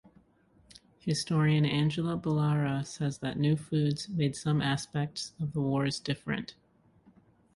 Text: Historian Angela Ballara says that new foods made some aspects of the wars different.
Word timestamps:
Historian 0.97 1.63
Angela 1.63 2.17
Ballara 2.17 2.83
says 2.83 3.19
that 3.19 3.37
new 3.37 3.55
foods 3.55 4.09
made 4.09 4.35
some 4.35 4.59
aspects 4.59 5.33
of 5.39 5.53
the 5.53 5.61
wars 5.61 5.99
different. 5.99 6.55